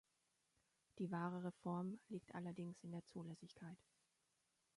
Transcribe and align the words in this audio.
Die 0.97 1.11
wahre 1.11 1.43
Reform 1.43 1.99
liegt 2.09 2.33
allerdings 2.33 2.83
in 2.83 2.89
der 2.91 3.05
Zulässigkeit. 3.05 3.77